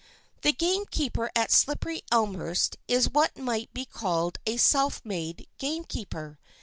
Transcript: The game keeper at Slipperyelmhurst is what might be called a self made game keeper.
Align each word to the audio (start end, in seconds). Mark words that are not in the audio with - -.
The 0.41 0.51
game 0.51 0.85
keeper 0.89 1.29
at 1.35 1.51
Slipperyelmhurst 1.51 2.75
is 2.87 3.07
what 3.11 3.37
might 3.37 3.71
be 3.71 3.85
called 3.85 4.39
a 4.47 4.57
self 4.57 4.99
made 5.05 5.47
game 5.59 5.83
keeper. 5.83 6.39